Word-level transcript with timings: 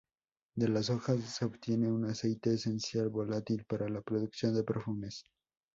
De 0.55 0.67
las 0.67 0.89
hojas 0.89 1.19
se 1.25 1.45
obtiene 1.45 1.91
un 1.91 2.05
aceite 2.05 2.55
esencial 2.55 3.09
volátil 3.09 3.65
para 3.65 3.87
la 3.87 4.01
producción 4.01 4.55
de 4.55 4.63
perfumes. 4.63 5.25